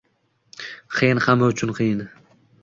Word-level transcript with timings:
qiyin 0.95 1.21
Hamma 1.27 1.51
uchun 1.55 1.75
qiyin 1.81 2.03